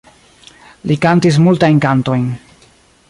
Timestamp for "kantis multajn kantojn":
1.05-2.25